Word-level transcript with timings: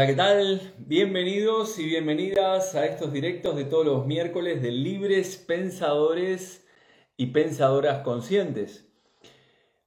Hola, 0.00 0.06
¿qué 0.06 0.16
tal? 0.16 0.72
Bienvenidos 0.78 1.78
y 1.78 1.84
bienvenidas 1.84 2.74
a 2.74 2.86
estos 2.86 3.12
directos 3.12 3.54
de 3.54 3.66
todos 3.66 3.84
los 3.84 4.06
miércoles 4.06 4.62
de 4.62 4.70
libres 4.70 5.36
pensadores 5.36 6.66
y 7.18 7.26
pensadoras 7.26 8.02
conscientes. 8.02 8.90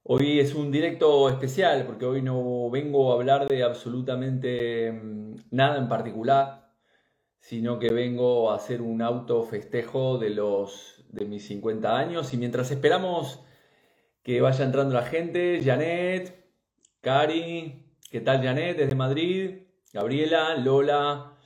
Hoy 0.03 0.39
es 0.39 0.53
un 0.53 0.71
directo 0.71 1.27
especial 1.29 1.87
porque 1.87 2.05
hoy 2.05 2.21
no 2.21 2.69
vengo 2.69 3.11
a 3.11 3.15
hablar 3.15 3.47
de 3.47 3.63
absolutamente 3.63 4.91
mm, 4.91 5.35
nada 5.49 5.79
en 5.79 5.87
particular, 5.87 6.69
sino 7.39 7.79
que 7.79 7.91
vengo 7.91 8.51
a 8.51 8.57
hacer 8.57 8.83
un 8.83 9.01
auto 9.01 9.41
festejo 9.41 10.19
de 10.19 10.29
los 10.29 11.05
de 11.09 11.25
mis 11.25 11.47
50 11.47 11.97
años 11.97 12.31
y 12.35 12.37
mientras 12.37 12.69
esperamos 12.69 13.43
que 14.21 14.41
vaya 14.41 14.63
entrando 14.63 14.93
la 14.93 15.07
gente, 15.07 15.59
Janet, 15.65 16.53
Cari, 17.01 17.97
¿qué 18.11 18.21
tal 18.21 18.43
Janet 18.43 18.77
desde 18.77 18.93
Madrid? 18.93 19.62
Gabriela, 19.93 20.55
Lola, 20.55 21.37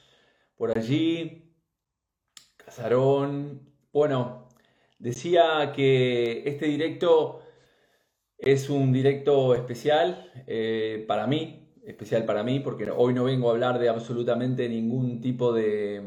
por 0.56 0.78
allí, 0.78 1.52
Casarón. 2.56 3.60
Bueno, 3.92 4.48
decía 5.00 5.74
que 5.76 6.44
este 6.46 6.68
directo 6.68 7.42
es 8.38 8.70
un 8.70 8.94
directo 8.94 9.54
especial 9.54 10.32
eh, 10.48 11.04
para 11.10 11.28
mí, 11.28 11.74
especial 11.86 12.24
para 12.24 12.44
mí, 12.44 12.62
porque 12.62 12.90
hoy 12.90 13.14
no 13.14 13.26
vengo 13.26 13.50
a 13.50 13.52
hablar 13.52 13.80
de 13.80 13.90
absolutamente 13.90 14.70
ningún 14.70 15.20
tipo 15.20 15.52
de, 15.52 16.02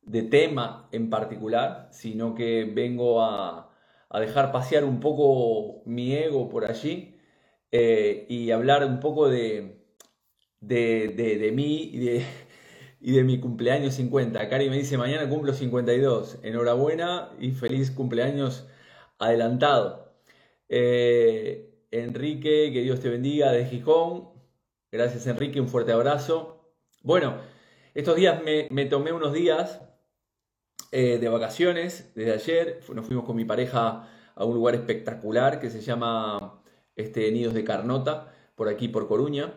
de 0.00 0.22
tema 0.22 0.88
en 0.92 1.10
particular, 1.10 1.88
sino 1.92 2.34
que 2.34 2.64
vengo 2.64 3.22
a, 3.22 3.70
dejar 4.18 4.50
pasear 4.50 4.84
un 4.84 4.98
poco 4.98 5.82
mi 5.84 6.14
ego 6.14 6.48
por 6.48 6.64
allí 6.64 7.18
eh, 7.70 8.24
y 8.30 8.50
hablar 8.50 8.86
un 8.86 8.98
poco 9.00 9.28
de, 9.28 9.78
de, 10.60 11.08
de, 11.08 11.52
mí 11.52 11.90
y 11.92 11.98
de, 11.98 12.26
y 13.00 13.12
de 13.12 13.24
mi 13.24 13.40
cumpleaños 13.40 13.94
50. 13.94 14.48
Cari 14.48 14.70
me 14.70 14.76
dice, 14.76 14.98
mañana 14.98 15.28
cumplo 15.28 15.52
52. 15.52 16.38
Enhorabuena 16.42 17.30
y 17.40 17.52
feliz 17.52 17.90
cumpleaños 17.90 18.68
adelantado. 19.18 20.14
Eh, 20.68 21.86
Enrique, 21.90 22.70
que 22.72 22.82
Dios 22.82 23.00
te 23.00 23.08
bendiga, 23.08 23.52
de 23.52 23.66
Gijón. 23.66 24.28
Gracias 24.90 25.26
Enrique, 25.26 25.60
un 25.60 25.68
fuerte 25.68 25.92
abrazo. 25.92 26.72
Bueno, 27.02 27.36
estos 27.94 28.16
días 28.16 28.42
me, 28.42 28.68
me 28.70 28.86
tomé 28.86 29.12
unos 29.12 29.32
días 29.32 29.80
eh, 30.90 31.18
de 31.18 31.28
vacaciones 31.28 32.12
desde 32.14 32.32
ayer. 32.32 32.80
Nos 32.94 33.06
fuimos 33.06 33.24
con 33.24 33.36
mi 33.36 33.44
pareja 33.44 34.08
a 34.34 34.44
un 34.44 34.54
lugar 34.54 34.74
espectacular 34.74 35.60
que 35.60 35.70
se 35.70 35.80
llama 35.82 36.62
este, 36.96 37.30
Nidos 37.30 37.54
de 37.54 37.64
Carnota, 37.64 38.32
por 38.54 38.68
aquí, 38.68 38.88
por 38.88 39.06
Coruña. 39.08 39.52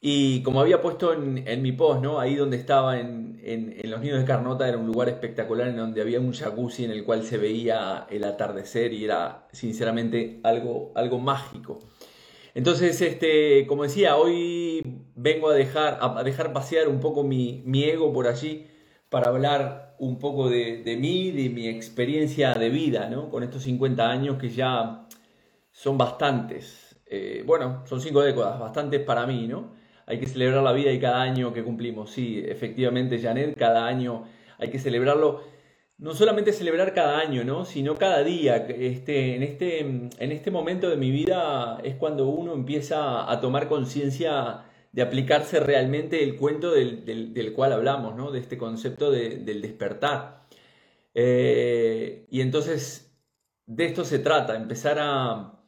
Y 0.00 0.42
como 0.42 0.60
había 0.62 0.80
puesto 0.80 1.12
en, 1.12 1.62
mi 1.62 1.72
post, 1.72 2.02
¿no? 2.02 2.20
Ahí 2.20 2.34
donde 2.34 2.56
estaba 2.56 2.98
en, 2.98 3.78
los 3.84 4.00
nidos 4.00 4.20
de 4.20 4.24
Carnota 4.24 4.66
era 4.66 4.78
un 4.78 4.86
lugar 4.86 5.08
espectacular 5.10 5.68
en 5.68 5.76
donde 5.76 6.00
había 6.00 6.20
un 6.20 6.32
jacuzzi 6.32 6.84
en 6.84 6.90
el 6.90 7.04
cual 7.04 7.22
se 7.24 7.36
veía 7.36 8.06
el 8.10 8.24
atardecer 8.24 8.94
y 8.94 9.04
era 9.04 9.48
sinceramente 9.52 10.40
algo, 10.42 10.92
algo 10.94 11.18
mágico. 11.18 11.80
Entonces, 12.54 13.00
este, 13.02 13.66
como 13.66 13.82
decía, 13.82 14.16
hoy 14.16 14.82
vengo 15.14 15.50
a 15.50 15.54
dejar, 15.54 15.98
a 16.00 16.22
dejar 16.24 16.52
pasear 16.54 16.88
un 16.88 17.00
poco 17.00 17.22
mi, 17.22 17.62
ego 17.84 18.12
por 18.12 18.26
allí 18.26 18.66
para 19.10 19.28
hablar 19.28 19.96
un 19.98 20.18
poco 20.18 20.48
de, 20.48 20.82
de, 20.82 20.96
mí, 20.96 21.30
de 21.30 21.50
mi 21.50 21.68
experiencia 21.68 22.54
de 22.54 22.70
vida, 22.70 23.08
¿no? 23.10 23.28
Con 23.28 23.42
estos 23.42 23.64
50 23.64 24.08
años 24.10 24.38
que 24.38 24.48
ya 24.48 25.06
son 25.72 25.98
bastantes. 25.98 26.96
Eh, 27.06 27.42
bueno, 27.46 27.84
son 27.86 28.00
cinco 28.00 28.22
décadas, 28.22 28.58
bastantes 28.58 29.00
para 29.00 29.26
mí, 29.26 29.46
¿no? 29.46 29.79
Hay 30.10 30.18
que 30.18 30.26
celebrar 30.26 30.62
la 30.64 30.72
vida 30.72 30.90
y 30.90 30.98
cada 30.98 31.22
año 31.22 31.52
que 31.52 31.62
cumplimos. 31.62 32.10
Sí, 32.10 32.42
efectivamente, 32.44 33.20
Janet, 33.20 33.56
cada 33.56 33.86
año 33.86 34.24
hay 34.58 34.68
que 34.68 34.80
celebrarlo. 34.80 35.42
No 35.98 36.14
solamente 36.14 36.52
celebrar 36.52 36.94
cada 36.94 37.20
año, 37.20 37.44
¿no? 37.44 37.64
sino 37.64 37.94
cada 37.94 38.24
día. 38.24 38.56
Este, 38.56 39.36
en, 39.36 39.44
este, 39.44 39.80
en 39.80 40.32
este 40.32 40.50
momento 40.50 40.90
de 40.90 40.96
mi 40.96 41.12
vida 41.12 41.78
es 41.84 41.94
cuando 41.94 42.26
uno 42.26 42.54
empieza 42.54 43.30
a 43.30 43.40
tomar 43.40 43.68
conciencia 43.68 44.64
de 44.90 45.02
aplicarse 45.02 45.60
realmente 45.60 46.24
el 46.24 46.36
cuento 46.36 46.72
del, 46.72 47.52
cual 47.54 47.72
hablamos, 47.72 48.16
¿no? 48.16 48.32
de 48.32 48.40
este 48.40 48.58
concepto 48.58 49.12
del 49.12 49.62
despertar. 49.62 50.46
Eh, 51.14 52.26
y 52.30 52.40
entonces 52.40 53.16
de 53.66 53.84
esto 53.86 54.04
se 54.04 54.18
trata, 54.18 54.56
empezar 54.56 54.98
a 55.00 55.62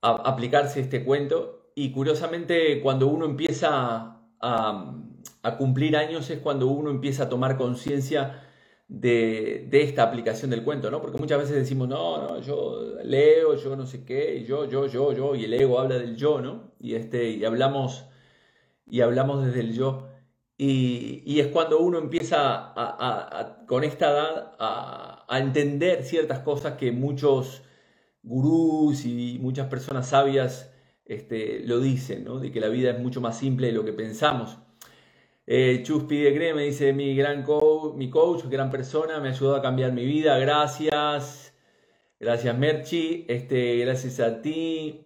aplicarse 0.00 0.80
este 0.80 1.04
cuento 1.04 1.59
y 1.74 1.92
curiosamente 1.92 2.80
cuando 2.80 3.06
uno 3.06 3.24
empieza 3.24 4.20
a, 4.40 4.96
cumplir 5.58 5.96
años 5.96 6.30
es 6.30 6.38
cuando 6.38 6.66
uno 6.66 6.90
empieza 6.90 7.24
a 7.24 7.28
tomar 7.28 7.56
conciencia 7.56 8.42
de, 8.88 9.68
esta 9.72 10.02
aplicación 10.02 10.50
del 10.50 10.64
cuento, 10.64 10.90
¿no? 10.90 11.00
Porque 11.00 11.18
muchas 11.18 11.38
veces 11.38 11.56
decimos, 11.56 11.88
no, 11.88 12.18
no, 12.22 12.40
yo 12.40 12.96
leo, 13.04 13.54
yo 13.56 13.76
no 13.76 13.86
sé 13.86 14.04
qué, 14.04 14.36
y 14.36 14.44
yo, 14.44 14.68
yo, 14.68 14.86
yo, 14.86 15.12
yo, 15.12 15.34
y 15.34 15.44
el 15.44 15.54
ego 15.54 15.78
habla 15.78 15.98
del 15.98 16.16
yo, 16.16 16.40
¿no? 16.40 16.72
Y, 16.80 16.94
este, 16.94 17.30
y, 17.30 17.44
hablamos, 17.44 18.04
y 18.86 19.00
hablamos 19.02 19.44
desde 19.46 19.60
el 19.60 19.74
yo. 19.74 20.08
Y, 20.58 21.40
es 21.40 21.46
cuando 21.48 21.78
uno 21.80 21.98
empieza 21.98 22.74
con 23.66 23.84
esta 23.84 24.10
edad 24.10 24.56
a, 24.58 25.24
a 25.28 25.38
entender 25.38 26.04
ciertas 26.04 26.40
cosas 26.40 26.74
que 26.74 26.92
muchos 26.92 27.62
gurús 28.22 29.06
y 29.06 29.38
muchas 29.40 29.68
personas 29.68 30.08
sabias 30.08 30.70
este, 31.10 31.60
lo 31.66 31.80
dicen, 31.80 32.22
¿no? 32.24 32.38
de 32.38 32.52
que 32.52 32.60
la 32.60 32.68
vida 32.68 32.92
es 32.92 33.00
mucho 33.00 33.20
más 33.20 33.36
simple 33.36 33.66
de 33.66 33.72
lo 33.72 33.84
que 33.84 33.92
pensamos. 33.92 34.58
Eh, 35.44 35.82
Chus 35.82 36.04
pide 36.04 36.54
me 36.54 36.62
dice 36.62 36.92
mi 36.92 37.16
gran 37.16 37.42
coach, 37.42 37.96
mi 37.96 38.08
coach, 38.08 38.44
gran 38.44 38.70
persona, 38.70 39.18
me 39.18 39.30
ayudó 39.30 39.56
a 39.56 39.62
cambiar 39.62 39.92
mi 39.92 40.06
vida, 40.06 40.38
gracias. 40.38 41.52
Gracias 42.20 42.56
Merchi, 42.56 43.24
este, 43.28 43.78
gracias 43.78 44.20
a 44.20 44.40
ti. 44.40 45.04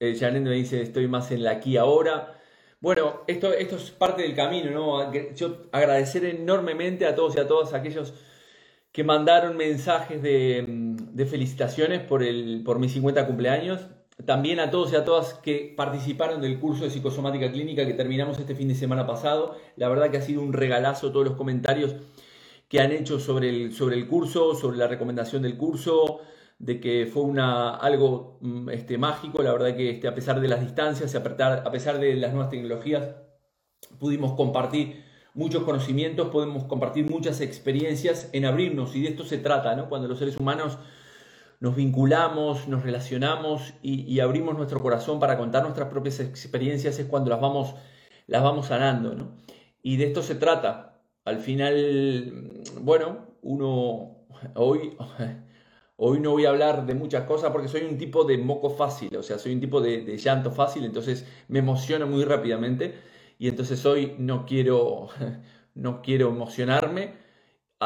Eh, 0.00 0.30
me 0.40 0.50
dice 0.52 0.80
estoy 0.80 1.08
más 1.08 1.30
en 1.30 1.44
la 1.44 1.50
aquí 1.52 1.76
ahora. 1.76 2.40
Bueno, 2.80 3.22
esto, 3.26 3.52
esto 3.52 3.76
es 3.76 3.90
parte 3.90 4.22
del 4.22 4.34
camino, 4.34 4.70
¿no? 4.70 5.12
Yo 5.34 5.68
agradecer 5.72 6.24
enormemente 6.24 7.06
a 7.06 7.14
todos 7.14 7.36
y 7.36 7.40
a 7.40 7.48
todas 7.48 7.74
aquellos 7.74 8.14
que 8.92 9.04
mandaron 9.04 9.56
mensajes 9.58 10.22
de, 10.22 10.64
de 10.68 11.26
felicitaciones 11.26 12.00
por, 12.00 12.22
el, 12.22 12.62
por 12.64 12.78
mis 12.78 12.92
50 12.92 13.26
cumpleaños 13.26 13.88
también 14.24 14.60
a 14.60 14.70
todos 14.70 14.92
y 14.92 14.96
a 14.96 15.04
todas 15.04 15.34
que 15.34 15.74
participaron 15.76 16.40
del 16.40 16.58
curso 16.58 16.84
de 16.84 16.90
psicosomática 16.90 17.50
clínica 17.50 17.84
que 17.84 17.94
terminamos 17.94 18.38
este 18.38 18.54
fin 18.54 18.68
de 18.68 18.74
semana 18.74 19.06
pasado. 19.06 19.56
La 19.76 19.88
verdad 19.88 20.10
que 20.10 20.18
ha 20.18 20.22
sido 20.22 20.40
un 20.40 20.52
regalazo 20.52 21.10
todos 21.10 21.26
los 21.26 21.36
comentarios 21.36 21.96
que 22.68 22.80
han 22.80 22.92
hecho 22.92 23.18
sobre 23.18 23.50
el, 23.50 23.72
sobre 23.72 23.96
el 23.96 24.06
curso, 24.06 24.54
sobre 24.54 24.78
la 24.78 24.86
recomendación 24.86 25.42
del 25.42 25.56
curso, 25.56 26.20
de 26.58 26.80
que 26.80 27.06
fue 27.12 27.22
una, 27.22 27.74
algo 27.76 28.38
mm, 28.40 28.70
este, 28.70 28.98
mágico. 28.98 29.42
La 29.42 29.52
verdad 29.52 29.76
que 29.76 29.90
este, 29.90 30.08
a 30.08 30.14
pesar 30.14 30.40
de 30.40 30.48
las 30.48 30.60
distancias, 30.60 31.14
a 31.14 31.70
pesar 31.70 31.98
de 31.98 32.14
las 32.14 32.32
nuevas 32.32 32.50
tecnologías, 32.50 33.16
pudimos 33.98 34.32
compartir 34.34 35.04
muchos 35.34 35.64
conocimientos, 35.64 36.28
podemos 36.28 36.64
compartir 36.64 37.10
muchas 37.10 37.40
experiencias 37.40 38.30
en 38.32 38.44
abrirnos 38.44 38.94
y 38.94 39.02
de 39.02 39.08
esto 39.08 39.24
se 39.24 39.38
trata, 39.38 39.74
¿no? 39.74 39.88
Cuando 39.88 40.08
los 40.08 40.18
seres 40.18 40.36
humanos 40.36 40.78
nos 41.60 41.76
vinculamos, 41.76 42.68
nos 42.68 42.82
relacionamos 42.82 43.74
y, 43.82 44.20
abrimos 44.20 44.56
nuestro 44.56 44.80
corazón 44.80 45.18
para 45.20 45.38
contar 45.38 45.62
nuestras 45.62 45.88
propias 45.88 46.20
experiencias 46.20 46.98
es 46.98 47.06
cuando 47.06 47.30
las 47.30 47.40
vamos, 47.40 47.74
las 48.26 48.42
vamos 48.42 48.66
sanando. 48.66 49.14
¿no? 49.14 49.36
Y 49.82 49.96
de 49.96 50.04
esto 50.06 50.22
se 50.22 50.34
trata. 50.34 51.00
Al 51.24 51.38
final, 51.38 52.62
bueno, 52.82 53.26
uno 53.42 54.26
hoy, 54.54 54.96
hoy 55.96 56.20
no 56.20 56.32
voy 56.32 56.44
a 56.44 56.50
hablar 56.50 56.86
de 56.86 56.94
muchas 56.94 57.24
cosas 57.24 57.50
porque 57.50 57.68
soy 57.68 57.82
un 57.82 57.98
tipo 57.98 58.24
de 58.24 58.36
moco 58.38 58.70
fácil, 58.70 59.16
o 59.16 59.22
sea, 59.22 59.38
soy 59.38 59.54
un 59.54 59.60
tipo 59.60 59.80
de, 59.80 60.02
de 60.02 60.18
llanto 60.18 60.50
fácil, 60.50 60.84
entonces 60.84 61.26
me 61.48 61.60
emociono 61.60 62.06
muy 62.06 62.24
rápidamente 62.24 62.94
y 63.38 63.48
entonces 63.48 63.84
hoy 63.86 64.14
no 64.18 64.44
quiero, 64.46 65.08
no 65.74 66.02
quiero 66.02 66.28
emocionarme 66.28 67.23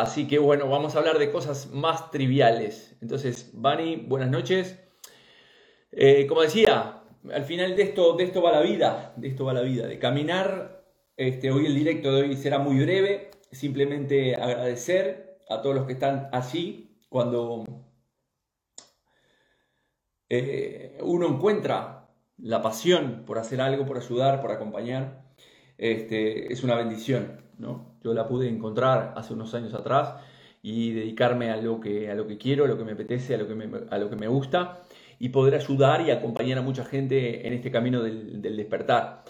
Así 0.00 0.28
que 0.28 0.38
bueno, 0.38 0.68
vamos 0.68 0.94
a 0.94 0.98
hablar 0.98 1.18
de 1.18 1.32
cosas 1.32 1.72
más 1.72 2.12
triviales. 2.12 2.96
Entonces, 3.00 3.50
Bani, 3.52 3.96
buenas 3.96 4.30
noches. 4.30 4.78
Eh, 5.90 6.26
como 6.28 6.42
decía, 6.42 7.02
al 7.32 7.44
final 7.44 7.74
de 7.74 7.82
esto, 7.82 8.12
de 8.14 8.22
esto 8.22 8.40
va 8.40 8.52
la 8.52 8.60
vida, 8.60 9.12
de 9.16 9.26
esto 9.26 9.44
va 9.44 9.52
la 9.52 9.62
vida, 9.62 9.88
de 9.88 9.98
caminar. 9.98 10.84
Este, 11.16 11.50
hoy 11.50 11.66
el 11.66 11.74
directo 11.74 12.14
de 12.14 12.22
hoy 12.22 12.36
será 12.36 12.60
muy 12.60 12.78
breve, 12.78 13.32
simplemente 13.50 14.36
agradecer 14.36 15.40
a 15.48 15.62
todos 15.62 15.74
los 15.74 15.84
que 15.86 15.94
están 15.94 16.28
allí 16.32 17.02
cuando 17.08 17.64
eh, 20.28 20.96
uno 21.00 21.26
encuentra 21.26 22.08
la 22.36 22.62
pasión 22.62 23.24
por 23.26 23.38
hacer 23.38 23.60
algo, 23.60 23.84
por 23.84 23.96
ayudar, 23.96 24.40
por 24.42 24.52
acompañar. 24.52 25.24
Este, 25.78 26.52
es 26.52 26.64
una 26.64 26.74
bendición, 26.74 27.40
¿no? 27.58 27.94
Yo 28.02 28.12
la 28.12 28.28
pude 28.28 28.48
encontrar 28.48 29.14
hace 29.16 29.32
unos 29.32 29.54
años 29.54 29.74
atrás 29.74 30.16
y 30.62 30.92
dedicarme 30.92 31.50
a 31.50 31.56
lo 31.56 31.80
que, 31.80 32.10
a 32.10 32.14
lo 32.14 32.26
que 32.26 32.36
quiero, 32.36 32.64
a 32.64 32.68
lo 32.68 32.76
que 32.76 32.84
me 32.84 32.92
apetece, 32.92 33.34
a 33.34 33.38
lo 33.38 33.48
que 33.48 33.54
me, 33.54 33.70
a 33.90 33.98
lo 33.98 34.10
que 34.10 34.16
me 34.16 34.28
gusta 34.28 34.82
y 35.18 35.30
poder 35.30 35.54
ayudar 35.54 36.00
y 36.02 36.10
acompañar 36.10 36.58
a 36.58 36.62
mucha 36.62 36.84
gente 36.84 37.46
en 37.46 37.52
este 37.52 37.70
camino 37.70 38.02
del, 38.02 38.42
despertar. 38.42 39.24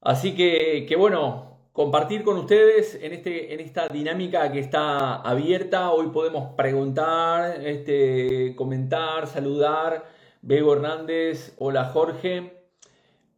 Así 0.00 0.34
que, 0.34 0.86
que 0.88 0.96
bueno, 0.96 1.58
compartir 1.72 2.22
con 2.22 2.36
ustedes 2.36 2.98
en, 3.02 3.12
este, 3.12 3.54
en 3.54 3.60
esta 3.60 3.88
dinámica 3.88 4.50
que 4.52 4.60
está 4.60 5.16
abierta. 5.16 5.90
Hoy 5.90 6.08
podemos 6.08 6.54
preguntar, 6.54 7.64
este, 7.64 8.54
comentar, 8.56 9.26
saludar. 9.26 10.04
Bego 10.40 10.72
Hernández, 10.72 11.54
hola 11.58 11.86
Jorge. 11.86 12.68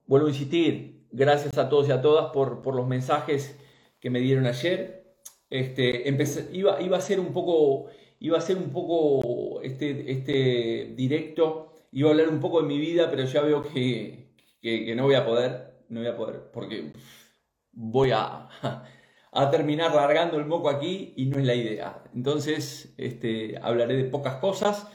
Vuelvo 0.06 0.26
a 0.26 0.30
insistir, 0.30 0.99
gracias 1.12 1.58
a 1.58 1.68
todos 1.68 1.88
y 1.88 1.92
a 1.92 2.00
todas 2.00 2.32
por, 2.32 2.62
por 2.62 2.74
los 2.74 2.86
mensajes 2.86 3.56
que 4.00 4.10
me 4.10 4.20
dieron 4.20 4.46
ayer. 4.46 5.14
Este, 5.50 6.04
iba, 6.52 6.80
iba, 6.80 6.96
a 6.96 7.00
ser 7.00 7.18
un 7.18 7.32
poco, 7.32 7.90
iba 8.20 8.38
a 8.38 8.40
ser 8.40 8.56
un 8.56 8.70
poco 8.70 9.60
este, 9.62 10.12
este 10.12 10.94
directo, 10.96 11.74
iba 11.92 12.08
a 12.08 12.12
hablar 12.12 12.28
un 12.28 12.40
poco 12.40 12.62
de 12.62 12.68
mi 12.68 12.78
vida, 12.78 13.10
pero 13.10 13.24
ya 13.24 13.42
veo 13.42 13.62
que, 13.62 14.32
que, 14.62 14.94
no 14.94 15.04
voy 15.04 15.16
a 15.16 15.26
poder, 15.26 15.84
no 15.88 16.00
voy 16.00 16.08
a 16.08 16.16
poder, 16.16 16.50
porque 16.52 16.92
voy 17.72 18.12
a, 18.12 18.48
a, 19.32 19.50
terminar 19.50 19.92
largando 19.94 20.38
el 20.38 20.46
moco 20.46 20.70
aquí 20.70 21.14
y 21.16 21.26
no 21.26 21.38
es 21.38 21.44
la 21.44 21.54
idea. 21.54 22.04
Entonces, 22.14 22.94
este, 22.96 23.58
hablaré 23.60 23.96
de 23.96 24.04
pocas 24.04 24.36
cosas 24.36 24.86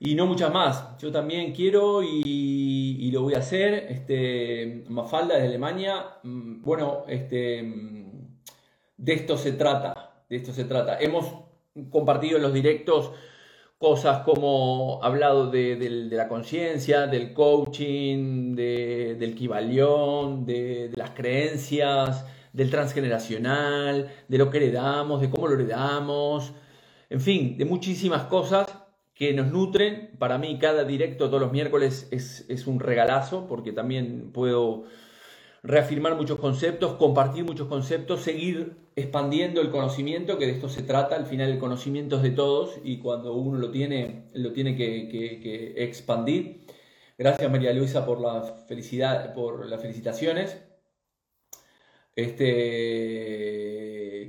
y 0.00 0.14
no 0.14 0.26
muchas 0.26 0.52
más. 0.52 0.96
Yo 0.98 1.12
también 1.12 1.52
quiero 1.52 2.02
y, 2.02 3.10
lo 3.12 3.22
voy 3.22 3.34
a 3.34 3.38
hacer. 3.38 3.86
Este, 3.90 4.84
Mafalda 4.88 5.36
de 5.36 5.46
Alemania, 5.46 6.06
mm, 6.22 6.62
bueno, 6.62 7.04
este 7.06 7.62
de 8.96 9.14
esto 9.14 9.36
se 9.38 9.52
trata, 9.52 10.24
de 10.28 10.36
esto 10.36 10.52
se 10.52 10.64
trata. 10.64 10.98
Hemos 11.00 11.26
compartido 11.90 12.36
en 12.36 12.42
los 12.42 12.52
directos 12.52 13.12
cosas 13.78 14.22
como 14.24 15.00
hablado 15.02 15.50
de, 15.50 15.76
la 16.10 16.28
conciencia, 16.28 17.06
del 17.06 17.32
coaching, 17.32 18.54
del 18.54 19.34
kibalión, 19.34 20.44
de, 20.46 20.90
las 20.94 21.10
creencias, 21.10 22.26
del 22.52 22.70
transgeneracional, 22.70 24.10
de 24.28 24.38
lo 24.38 24.50
que 24.50 24.58
heredamos, 24.58 25.20
de 25.20 25.30
cómo 25.30 25.48
lo 25.48 25.54
heredamos, 25.54 26.52
en 27.08 27.20
fin, 27.20 27.56
de 27.56 27.64
muchísimas 27.64 28.24
cosas 28.24 28.66
que 29.20 29.32
nos 29.34 29.52
nutren. 29.52 30.10
Para 30.18 30.38
mí 30.38 30.58
cada 30.58 30.84
directo 30.84 31.26
todos 31.26 31.42
los 31.42 31.52
miércoles 31.52 32.08
es, 32.10 32.46
es 32.48 32.66
un 32.66 32.80
regalazo 32.80 33.46
porque 33.46 33.70
también 33.70 34.32
puedo 34.32 34.86
reafirmar 35.62 36.16
muchos 36.16 36.38
conceptos, 36.38 36.94
compartir 36.94 37.44
muchos 37.44 37.68
conceptos, 37.68 38.22
seguir 38.22 38.78
expandiendo 38.96 39.60
el 39.60 39.70
conocimiento, 39.70 40.38
que 40.38 40.46
de 40.46 40.52
esto 40.52 40.70
se 40.70 40.82
trata, 40.82 41.16
al 41.16 41.26
final 41.26 41.50
el 41.50 41.58
conocimiento 41.58 42.16
es 42.16 42.22
de 42.22 42.30
todos 42.30 42.78
y 42.82 42.98
cuando 42.98 43.34
uno 43.34 43.58
lo 43.58 43.70
tiene, 43.70 44.30
lo 44.32 44.54
tiene 44.54 44.74
que, 44.74 45.74
expandir. 45.76 46.62
Gracias 47.18 47.50
María 47.50 47.74
Luisa 47.74 48.06
por 48.06 48.22
la 48.22 48.42
felicidad, 48.42 49.34
por 49.34 49.66
las 49.66 49.82
felicitaciones. 49.82 50.56
Este, 52.16 52.46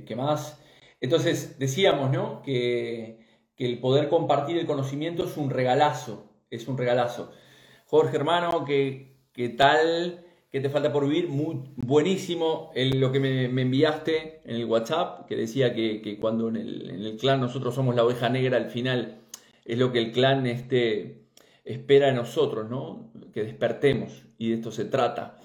¿qué 0.06 0.16
más? 0.16 0.62
Entonces 1.00 1.58
decíamos, 1.58 2.10
¿no? 2.10 2.42
Que, 2.42 3.21
que 3.21 3.21
el 3.64 3.78
poder 3.78 4.08
compartir 4.08 4.58
el 4.58 4.66
conocimiento 4.66 5.24
es 5.24 5.36
un 5.36 5.50
regalazo, 5.50 6.30
es 6.50 6.68
un 6.68 6.78
regalazo. 6.78 7.32
Jorge 7.86 8.16
hermano, 8.16 8.64
¿qué, 8.64 9.16
qué 9.32 9.48
tal? 9.48 10.24
¿Qué 10.52 10.60
te 10.60 10.68
falta 10.68 10.92
por 10.92 11.08
vivir? 11.08 11.28
Muy 11.28 11.62
buenísimo 11.76 12.72
en 12.74 13.00
lo 13.00 13.10
que 13.10 13.20
me, 13.20 13.44
enviaste 13.44 14.42
en 14.44 14.56
el 14.56 14.66
WhatsApp, 14.66 15.26
que 15.26 15.34
decía 15.34 15.72
que, 15.72 16.18
cuando 16.20 16.48
en 16.48 16.56
el, 16.56 17.16
clan 17.18 17.40
nosotros 17.40 17.74
somos 17.74 17.94
la 17.94 18.04
oveja 18.04 18.28
negra, 18.28 18.58
al 18.58 18.70
final 18.70 19.22
es 19.64 19.78
lo 19.78 19.92
que 19.92 19.98
el 19.98 20.12
clan 20.12 20.46
este, 20.46 21.24
espera 21.64 22.08
de 22.08 22.12
nosotros, 22.12 22.68
¿no? 22.68 23.10
Que 23.32 23.44
despertemos 23.44 24.24
y 24.36 24.50
de 24.50 24.56
esto 24.56 24.70
se 24.70 24.84
trata. 24.84 25.38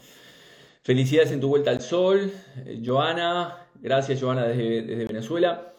Felicidades 0.82 1.32
en 1.32 1.40
tu 1.40 1.48
vuelta 1.48 1.72
al 1.72 1.80
sol, 1.80 2.30
eh, 2.66 2.82
Joana, 2.86 3.70
gracias 3.76 4.20
Joana 4.20 4.46
desde, 4.46 5.06
Venezuela. 5.06 5.74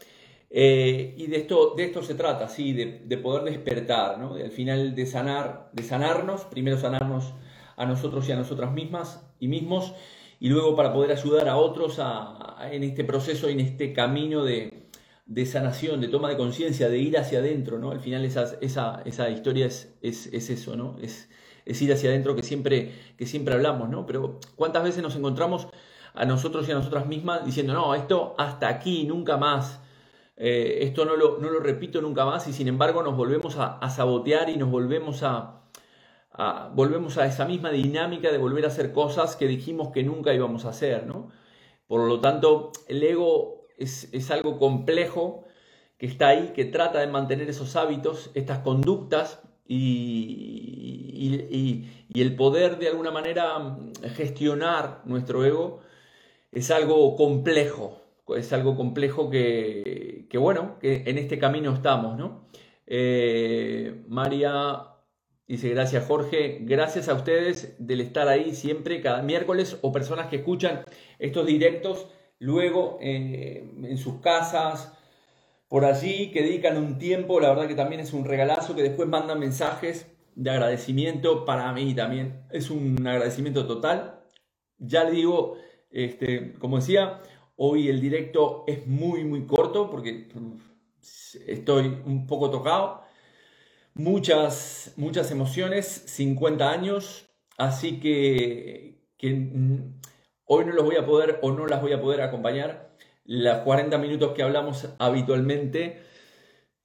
Eh, 0.50 1.14
y 1.16 1.26
de 1.26 1.36
esto, 1.36 1.74
de 1.76 1.84
esto 1.84 2.02
se 2.02 2.14
trata, 2.14 2.48
sí, 2.48 2.72
de, 2.72 3.02
de 3.04 3.18
poder 3.18 3.44
despertar, 3.44 4.18
¿no? 4.18 4.34
Al 4.34 4.50
final 4.50 4.94
de 4.94 5.06
sanar, 5.06 5.70
de 5.72 5.82
sanarnos, 5.82 6.44
primero 6.44 6.78
sanarnos 6.78 7.34
a 7.76 7.86
nosotros 7.86 8.28
y 8.28 8.32
a 8.32 8.36
nosotras 8.36 8.72
mismas 8.72 9.24
y 9.38 9.48
mismos, 9.48 9.94
y 10.40 10.48
luego 10.48 10.76
para 10.76 10.92
poder 10.92 11.12
ayudar 11.12 11.48
a 11.48 11.56
otros 11.56 12.00
en 12.70 12.82
este 12.84 13.04
proceso 13.04 13.48
en 13.48 13.60
este 13.60 13.92
camino 13.92 14.44
de, 14.44 14.88
sanación, 15.46 16.00
de 16.00 16.08
toma 16.08 16.28
de 16.28 16.36
conciencia, 16.36 16.88
de 16.88 16.98
ir 16.98 17.18
hacia 17.18 17.40
adentro, 17.40 17.78
¿no? 17.78 17.90
Al 17.90 18.00
final 18.00 18.24
esa, 18.24 18.56
esa, 18.60 19.02
esa 19.04 19.30
historia 19.30 19.66
es, 19.66 19.96
es, 20.02 20.26
eso, 20.32 20.76
¿no? 20.76 20.96
Es, 21.00 21.28
es, 21.64 21.82
ir 21.82 21.92
hacia 21.92 22.10
adentro 22.10 22.36
que 22.36 22.42
siempre, 22.42 22.92
que 23.16 23.26
siempre 23.26 23.54
hablamos, 23.54 23.88
¿no? 23.88 24.06
Pero 24.06 24.38
¿cuántas 24.56 24.84
veces 24.84 25.02
nos 25.02 25.16
encontramos 25.16 25.68
a 26.14 26.24
nosotros 26.24 26.68
y 26.68 26.72
a 26.72 26.74
nosotras 26.74 27.06
mismas 27.06 27.44
diciendo, 27.44 27.74
no, 27.74 27.94
esto 27.94 28.34
hasta 28.38 28.68
aquí, 28.68 29.04
nunca 29.04 29.36
más, 29.36 29.80
eh, 30.38 30.79
esto 30.82 31.05
no 31.05 31.17
lo, 31.17 31.38
no 31.38 31.50
lo 31.50 31.61
repito 31.61 32.00
nunca 32.00 32.25
más, 32.25 32.49
y 32.49 32.52
sin 32.52 32.69
embargo 32.69 33.02
nos 33.02 33.17
volvemos 33.17 33.56
a 33.58 33.90
sabotear 33.90 34.49
y 34.49 34.56
nos 34.56 34.70
volvemos 34.70 35.23
a, 35.23 35.58
volvemos 36.75 37.19
a 37.19 37.26
esa 37.26 37.44
misma 37.44 37.70
dinámica 37.70 38.31
de 38.31 38.38
volver 38.38 38.64
a 38.64 38.69
hacer 38.69 38.93
cosas 38.93 39.37
que 39.37 39.46
dijimos 39.46 39.90
que 39.93 40.05
nunca 40.05 40.32
íbamos 40.32 40.64
a 40.64 40.70
hacer, 40.70 41.06
¿no? 41.06 41.31
Por 41.87 42.06
lo 42.06 42.20
tanto, 42.20 42.73
el 42.87 43.02
ego 43.02 43.67
es, 43.76 44.31
algo 44.31 44.58
complejo 44.58 45.44
que 45.99 46.06
está 46.06 46.29
ahí, 46.29 46.52
que 46.55 46.64
trata 46.64 47.00
de 47.00 47.08
mantener 47.08 47.49
esos 47.49 47.75
hábitos, 47.76 48.31
estas 48.35 48.61
conductas 48.61 49.40
y, 49.67 50.76
el 52.14 52.35
poder 52.35 52.79
de 52.79 52.88
alguna 52.88 53.12
manera 53.12 53.79
gestionar 54.17 55.02
nuestro 55.05 55.44
ego 55.44 55.81
es 56.50 56.70
algo 56.73 57.14
complejo, 57.17 58.00
es 58.36 58.52
algo 58.52 58.76
complejo 58.76 59.30
que, 59.30 60.28
bueno, 60.34 60.78
que 60.80 61.04
en 61.06 61.19
este 61.19 61.38
camino 61.38 61.72
estamos, 61.72 62.16
¿no? 62.16 62.46
Eh, 62.86 64.04
María 64.08 64.98
Dice, 65.48 65.70
gracias 65.70 66.06
Jorge, 66.06 66.58
gracias 66.60 67.08
a 67.08 67.14
ustedes 67.14 67.75
del 67.78 68.02
estar 68.02 68.28
ahí 68.28 68.54
siempre, 68.54 69.00
cada 69.00 69.22
miércoles, 69.22 69.78
o 69.80 69.90
personas 69.92 70.26
que 70.26 70.36
escuchan 70.36 70.82
estos 71.19 71.46
directos 71.46 72.06
luego 72.38 72.99
eh, 73.00 73.66
en 73.82 73.97
sus 73.97 74.20
casas, 74.20 74.92
por 75.66 75.87
allí, 75.87 76.30
que 76.32 76.42
dedican 76.42 76.76
un 76.76 76.99
tiempo, 76.99 77.40
la 77.40 77.49
verdad 77.49 77.66
que 77.66 77.75
también 77.75 78.02
es 78.02 78.12
un 78.12 78.26
regalazo, 78.26 78.76
que 78.76 78.82
después 78.82 79.08
mandan 79.08 79.40
mensajes 79.40 80.06
de 80.35 80.50
agradecimiento, 80.50 81.47
para 81.47 81.73
mí 81.73 81.94
también 81.94 82.42
es 82.50 82.70
un 82.70 83.06
agradecimiento 83.06 83.66
total. 83.66 84.20
Ya 84.76 85.04
le 85.04 85.12
digo, 85.12 85.56
este, 85.90 86.52
como 86.58 86.76
decía, 86.76 87.20
hoy 87.58 87.88
el 87.88 88.00
directo 88.00 88.64
es 88.66 88.86
muy, 88.86 89.24
muy 89.24 89.46
corto 89.46 89.90
porque 89.90 90.28
estoy 91.46 91.86
un 92.06 92.26
poco 92.26 92.50
tocado 92.50 93.02
muchas, 93.98 94.94
muchas 94.96 95.30
emociones, 95.30 95.86
50 96.06 96.70
años, 96.70 97.26
así 97.58 98.00
que, 98.00 99.02
mm, 99.22 99.76
hoy 100.46 100.64
no 100.64 100.72
los 100.72 100.84
voy 100.84 100.96
a 100.96 101.04
poder 101.04 101.40
o 101.42 101.52
no 101.52 101.66
las 101.66 101.82
voy 101.82 101.92
a 101.92 102.00
poder 102.00 102.22
acompañar 102.22 102.96
las 103.24 103.60
40 103.62 103.98
minutos 103.98 104.32
que 104.34 104.42
hablamos 104.42 104.88
habitualmente, 104.98 106.00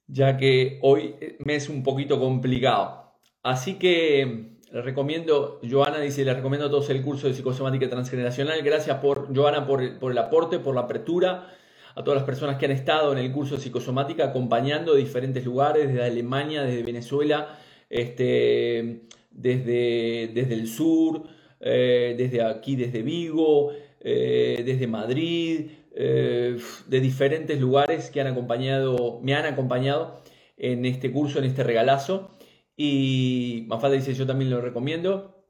ya 0.06 0.36
que 0.36 0.78
hoy 0.82 1.14
me 1.38 1.54
es 1.56 1.68
un 1.68 1.82
poquito 1.82 2.20
complicado. 2.20 3.14
Así 3.42 3.78
que 3.78 4.58
les 4.74 4.84
recomiendo, 4.84 5.60
Joana 5.62 6.00
dice, 6.00 6.24
les 6.24 6.34
recomiendo 6.34 6.66
a 6.66 6.70
todos 6.70 6.90
el 6.90 7.00
curso 7.00 7.28
de 7.28 7.34
psicosomática 7.34 7.88
transgeneracional. 7.88 8.60
Gracias 8.62 8.98
por, 8.98 9.32
Joana, 9.32 9.68
por, 9.68 10.00
por 10.00 10.10
el 10.10 10.18
aporte, 10.18 10.58
por 10.58 10.74
la 10.74 10.80
apertura 10.80 11.48
a 11.94 12.02
todas 12.02 12.16
las 12.16 12.24
personas 12.24 12.56
que 12.56 12.64
han 12.64 12.72
estado 12.72 13.12
en 13.12 13.18
el 13.18 13.30
curso 13.30 13.54
de 13.54 13.60
psicosomática 13.60 14.24
acompañando 14.24 14.94
de 14.94 14.98
diferentes 14.98 15.44
lugares, 15.44 15.86
desde 15.86 16.02
Alemania, 16.02 16.64
desde 16.64 16.82
Venezuela, 16.82 17.56
este, 17.88 19.02
desde, 19.30 20.32
desde 20.34 20.54
el 20.54 20.66
sur, 20.66 21.22
eh, 21.60 22.16
desde 22.18 22.42
aquí, 22.42 22.74
desde 22.74 23.02
Vigo, 23.02 23.70
eh, 24.00 24.64
desde 24.66 24.88
Madrid, 24.88 25.70
eh, 25.94 26.58
de 26.88 27.00
diferentes 27.00 27.60
lugares 27.60 28.10
que 28.10 28.20
han 28.20 28.26
acompañado, 28.26 29.20
me 29.22 29.36
han 29.36 29.46
acompañado 29.46 30.20
en 30.56 30.84
este 30.84 31.12
curso, 31.12 31.38
en 31.38 31.44
este 31.44 31.62
regalazo. 31.62 32.32
Y 32.76 33.64
Mafalda 33.68 33.96
dice, 33.96 34.14
yo 34.14 34.26
también 34.26 34.50
lo 34.50 34.60
recomiendo. 34.60 35.44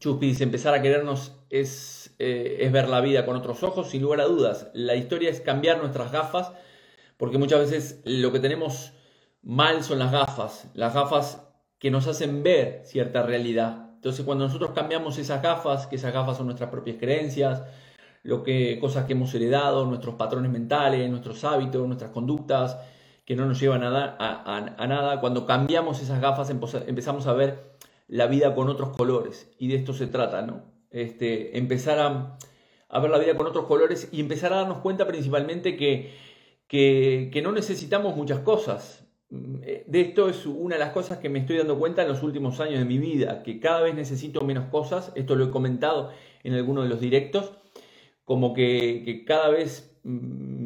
Chuspi 0.00 0.26
dice, 0.26 0.44
empezar 0.44 0.74
a 0.74 0.82
querernos 0.82 1.40
es 1.48 2.02
eh, 2.24 2.64
es 2.64 2.70
ver 2.70 2.88
la 2.88 3.00
vida 3.00 3.26
con 3.26 3.34
otros 3.34 3.64
ojos, 3.64 3.90
sin 3.90 4.02
lugar 4.02 4.20
a 4.20 4.26
dudas. 4.26 4.70
La 4.74 4.94
historia 4.94 5.28
es 5.28 5.40
cambiar 5.40 5.78
nuestras 5.78 6.12
gafas, 6.12 6.52
porque 7.16 7.36
muchas 7.36 7.58
veces 7.58 8.00
lo 8.04 8.30
que 8.30 8.38
tenemos 8.38 8.92
mal 9.42 9.82
son 9.82 9.98
las 9.98 10.12
gafas, 10.12 10.68
las 10.74 10.94
gafas 10.94 11.42
que 11.80 11.90
nos 11.90 12.06
hacen 12.06 12.44
ver 12.44 12.82
cierta 12.84 13.24
realidad. 13.24 13.90
Entonces, 13.96 14.24
cuando 14.24 14.44
nosotros 14.44 14.70
cambiamos 14.72 15.18
esas 15.18 15.42
gafas, 15.42 15.88
que 15.88 15.96
esas 15.96 16.12
gafas 16.12 16.36
son 16.36 16.46
nuestras 16.46 16.70
propias 16.70 16.96
creencias, 16.98 17.64
lo 18.22 18.44
que, 18.44 18.78
cosas 18.80 19.04
que 19.06 19.14
hemos 19.14 19.34
heredado, 19.34 19.84
nuestros 19.84 20.14
patrones 20.14 20.52
mentales, 20.52 21.10
nuestros 21.10 21.42
hábitos, 21.42 21.84
nuestras 21.88 22.12
conductas, 22.12 22.78
que 23.24 23.36
no 23.36 23.46
nos 23.46 23.60
llevan 23.60 23.84
a, 23.84 24.16
a 24.18 24.86
nada, 24.86 25.20
cuando 25.20 25.46
cambiamos 25.46 26.02
esas 26.02 26.20
gafas 26.20 26.50
empezamos 26.50 27.26
a 27.26 27.32
ver 27.32 27.72
la 28.08 28.26
vida 28.26 28.54
con 28.54 28.68
otros 28.68 28.96
colores. 28.96 29.50
Y 29.58 29.68
de 29.68 29.76
esto 29.76 29.92
se 29.92 30.06
trata, 30.06 30.42
¿no? 30.42 30.72
este, 30.92 31.58
empezar 31.58 31.98
a, 31.98 33.00
ver 33.00 33.10
la 33.10 33.18
vida 33.18 33.36
con 33.36 33.46
otros 33.46 33.66
colores 33.66 34.08
y 34.12 34.20
empezar 34.20 34.52
a 34.52 34.56
darnos 34.56 34.78
cuenta 34.78 35.06
principalmente 35.06 35.76
que, 35.76 36.12
que, 36.68 37.40
no 37.42 37.52
necesitamos 37.52 38.14
muchas 38.14 38.40
cosas. 38.40 39.08
De 39.30 40.00
esto 40.02 40.28
es 40.28 40.44
una 40.44 40.74
de 40.74 40.80
las 40.80 40.92
cosas 40.92 41.18
que 41.18 41.30
me 41.30 41.38
estoy 41.38 41.56
dando 41.56 41.78
cuenta 41.78 42.02
en 42.02 42.08
los 42.08 42.22
últimos 42.22 42.60
años 42.60 42.78
de 42.78 42.84
mi 42.84 42.98
vida, 42.98 43.42
que 43.42 43.60
cada 43.60 43.80
vez 43.80 43.94
necesito 43.94 44.42
menos 44.42 44.66
cosas, 44.66 45.10
esto 45.14 45.36
lo 45.36 45.46
he 45.46 45.50
comentado 45.50 46.12
en 46.44 46.52
alguno 46.52 46.82
de 46.82 46.90
los 46.90 47.00
directos, 47.00 47.52
como 48.26 48.52
que, 48.52 49.02
que 49.06 49.24
cada 49.24 49.48
vez 49.48 49.98
mm, 50.04 50.61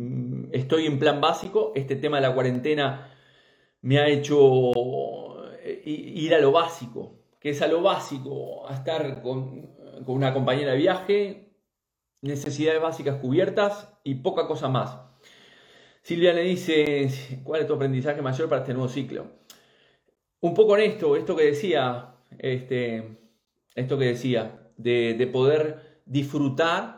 estoy 0.53 0.87
en 0.87 0.99
plan 0.99 1.21
básico, 1.21 1.73
este 1.75 1.97
tema 1.97 2.17
de 2.17 2.23
la 2.23 2.35
cuarentena 2.35 3.12
me 3.83 3.99
ha 3.99 4.09
hecho 4.09 4.73
eh, 5.61 5.83
ir 5.85 6.35
a 6.35 6.41
lo 6.41 6.53
básico, 6.53 7.21
que 7.38 7.50
es 7.50 7.62
a 7.62 7.69
lo 7.69 7.83
básico, 7.83 8.69
a 8.69 8.75
estar 8.75 9.23
con, 9.23 9.75
una 10.07 10.33
compañera 10.33 10.73
de 10.73 10.79
viaje, 10.79 11.53
necesidades 12.23 12.81
básicas 12.81 13.21
cubiertas 13.21 13.93
y 14.05 14.17
poca 14.17 14.47
cosa 14.47 14.69
más. 14.69 14.99
Silvia 16.03 16.33
le 16.33 16.43
dice, 16.43 17.41
¿cuál 17.45 17.62
es 17.62 17.67
tu 17.67 17.75
aprendizaje 17.75 18.23
mayor 18.23 18.49
para 18.49 18.62
este 18.62 18.75
nuevo 18.75 18.88
ciclo? 18.88 19.26
Un 20.41 20.55
poco 20.55 20.76
en 20.76 20.91
esto, 20.91 21.17
esto 21.17 21.35
que 21.35 21.45
decía, 21.45 22.15
este, 22.38 23.19
esto 23.75 23.99
que 23.99 24.05
decía, 24.07 24.71
de, 24.76 25.15
de 25.15 25.26
poder 25.26 26.00
disfrutar 26.05 26.96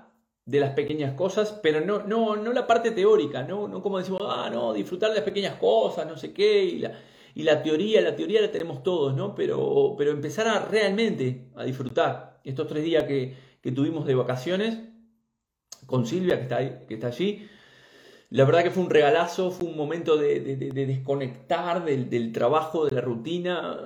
de 0.48 0.60
las 0.60 0.70
pequeñas 0.70 1.12
cosas, 1.12 1.60
pero 1.62 1.82
no, 1.82 2.04
no, 2.04 2.34
no 2.34 2.54
la 2.54 2.66
parte 2.66 2.90
teórica, 2.92 3.42
no, 3.42 3.68
no 3.68 3.82
como 3.82 3.98
decimos, 3.98 4.22
ah, 4.24 4.48
no, 4.50 4.72
disfrutar 4.72 5.10
de 5.10 5.16
las 5.16 5.24
pequeñas 5.24 5.56
cosas, 5.56 6.06
no 6.06 6.16
sé 6.16 6.32
qué, 6.32 6.64
y 6.64 6.78
la, 6.78 6.98
y 7.34 7.42
la 7.42 7.62
teoría, 7.62 8.00
la 8.00 8.16
teoría 8.16 8.40
la 8.40 8.50
tenemos 8.50 8.82
todos, 8.82 9.14
¿no? 9.14 9.34
Pero, 9.34 9.94
pero 9.98 10.10
empezar 10.10 10.48
a 10.48 10.60
realmente 10.60 11.50
a 11.54 11.64
disfrutar. 11.64 12.40
Estos 12.44 12.66
tres 12.66 12.82
días 12.82 13.04
que, 13.04 13.36
que 13.60 13.72
tuvimos 13.72 14.06
de 14.06 14.14
vacaciones 14.14 14.78
con 15.84 16.06
Silvia, 16.06 16.36
que 16.36 16.42
está, 16.44 16.86
que 16.86 16.94
está 16.94 17.08
allí, 17.08 17.46
la 18.30 18.46
verdad 18.46 18.62
que 18.62 18.70
fue 18.70 18.84
un 18.84 18.90
regalazo, 18.90 19.50
fue 19.50 19.68
un 19.68 19.76
momento 19.76 20.16
de, 20.16 20.40
de, 20.40 20.56
de 20.56 20.86
desconectar 20.86 21.84
del, 21.84 22.08
del, 22.08 22.32
trabajo, 22.32 22.86
de 22.86 22.94
la 22.94 23.02
rutina, 23.02 23.76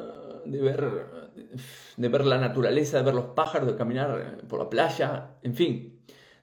de 0.45 0.61
ver, 0.61 0.89
de 1.97 2.09
ver 2.09 2.25
la 2.25 2.39
naturaleza, 2.39 2.99
de 2.99 3.03
ver 3.03 3.15
los 3.15 3.27
pájaros, 3.35 3.67
de 3.67 3.77
caminar 3.77 4.39
por 4.49 4.61
la 4.61 4.71
playa, 4.71 5.39
en 5.43 5.57
fin 5.57 5.93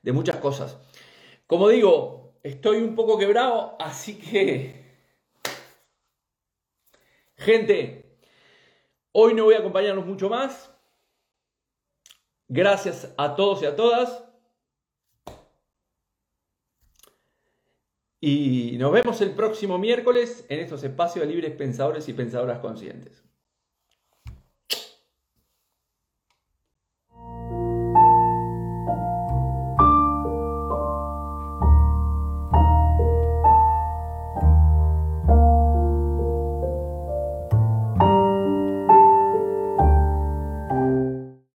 de 0.09 0.13
muchas 0.13 0.37
cosas. 0.37 0.75
Como 1.45 1.69
digo, 1.69 2.33
estoy 2.41 2.77
un 2.77 2.95
poco 2.95 3.19
quebrado, 3.19 3.75
así 3.79 4.17
que... 4.17 4.73
Gente, 7.37 8.17
hoy 9.11 9.35
no 9.35 9.43
voy 9.43 9.53
a 9.53 9.59
acompañarnos 9.59 10.07
mucho 10.07 10.27
más. 10.27 10.73
Gracias 12.47 13.13
a 13.19 13.35
todos 13.35 13.61
y 13.61 13.67
a 13.67 13.75
todas. 13.75 14.23
Y 18.19 18.77
nos 18.79 18.91
vemos 18.91 19.21
el 19.21 19.35
próximo 19.35 19.77
miércoles 19.77 20.43
en 20.49 20.59
estos 20.59 20.83
espacios 20.83 21.25
de 21.25 21.31
libres 21.31 21.55
pensadores 21.55 22.09
y 22.09 22.13
pensadoras 22.13 22.57
conscientes. 22.59 23.28